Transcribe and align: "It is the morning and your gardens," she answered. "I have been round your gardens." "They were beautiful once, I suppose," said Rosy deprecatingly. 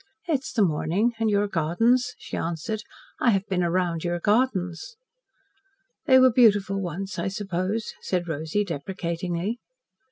"It 0.27 0.39
is 0.39 0.53
the 0.53 0.63
morning 0.63 1.13
and 1.19 1.29
your 1.29 1.47
gardens," 1.47 2.15
she 2.17 2.35
answered. 2.35 2.81
"I 3.19 3.29
have 3.29 3.45
been 3.47 3.61
round 3.61 4.03
your 4.03 4.19
gardens." 4.19 4.95
"They 6.07 6.17
were 6.17 6.33
beautiful 6.33 6.81
once, 6.81 7.19
I 7.19 7.27
suppose," 7.27 7.93
said 8.01 8.27
Rosy 8.27 8.65
deprecatingly. 8.65 9.59